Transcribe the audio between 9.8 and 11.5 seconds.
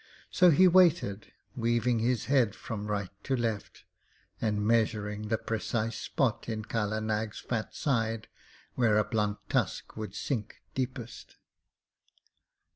would sink deepest.